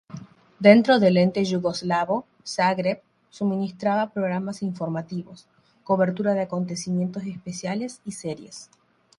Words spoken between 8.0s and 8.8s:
y series.